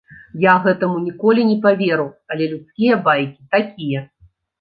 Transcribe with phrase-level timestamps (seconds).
[0.43, 2.07] Я гэтаму ніколі не паверу,
[2.37, 4.01] але людскія байкі такія.